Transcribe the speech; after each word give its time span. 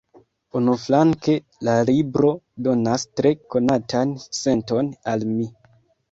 Unuflanke, 0.59 1.33
la 1.67 1.73
libro 1.89 2.31
donas 2.67 3.05
tre 3.21 3.33
konatan 3.55 4.15
senton 4.39 4.89
al 5.13 5.27
mi. 5.35 5.47